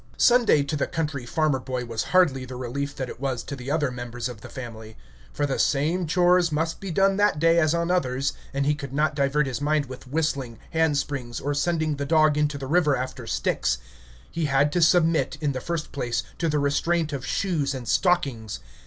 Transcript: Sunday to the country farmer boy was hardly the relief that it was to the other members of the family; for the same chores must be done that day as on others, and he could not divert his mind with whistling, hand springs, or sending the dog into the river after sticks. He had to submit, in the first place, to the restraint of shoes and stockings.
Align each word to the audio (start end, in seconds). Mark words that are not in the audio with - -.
Sunday 0.17 0.63
to 0.63 0.75
the 0.75 0.87
country 0.87 1.27
farmer 1.27 1.59
boy 1.59 1.85
was 1.85 2.05
hardly 2.05 2.43
the 2.43 2.55
relief 2.55 2.95
that 2.95 3.07
it 3.07 3.19
was 3.19 3.43
to 3.43 3.55
the 3.55 3.69
other 3.69 3.91
members 3.91 4.27
of 4.27 4.41
the 4.41 4.49
family; 4.49 4.97
for 5.31 5.45
the 5.45 5.59
same 5.59 6.07
chores 6.07 6.51
must 6.51 6.79
be 6.79 6.89
done 6.89 7.17
that 7.17 7.37
day 7.37 7.59
as 7.59 7.75
on 7.75 7.91
others, 7.91 8.33
and 8.51 8.65
he 8.65 8.73
could 8.73 8.93
not 8.93 9.13
divert 9.13 9.45
his 9.45 9.61
mind 9.61 9.85
with 9.85 10.07
whistling, 10.07 10.57
hand 10.71 10.97
springs, 10.97 11.39
or 11.39 11.53
sending 11.53 11.97
the 11.97 12.05
dog 12.07 12.35
into 12.35 12.57
the 12.57 12.65
river 12.65 12.95
after 12.97 13.27
sticks. 13.27 13.77
He 14.31 14.45
had 14.45 14.71
to 14.71 14.81
submit, 14.81 15.37
in 15.39 15.51
the 15.51 15.61
first 15.61 15.91
place, 15.91 16.23
to 16.39 16.49
the 16.49 16.57
restraint 16.57 17.13
of 17.13 17.23
shoes 17.23 17.75
and 17.75 17.87
stockings. 17.87 18.59